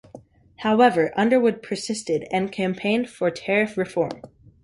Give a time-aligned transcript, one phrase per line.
[0.55, 4.23] However, Underwood persisted, and campaigned for tariff reform.